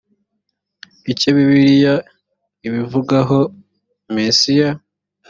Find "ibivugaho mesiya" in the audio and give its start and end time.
2.67-4.69